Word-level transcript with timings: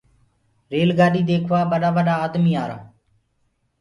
ريل 0.71 0.89
گآڏي 0.99 1.21
ديکوآ 1.27 1.59
ٻڏآ 1.71 1.89
ڀڏآ 1.95 2.15
آدمي 2.25 2.53
آرآ۔ 2.63 2.77